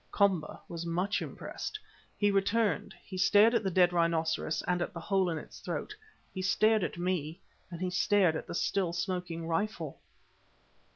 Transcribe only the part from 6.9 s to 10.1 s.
me; he stared at the still smoking rifle.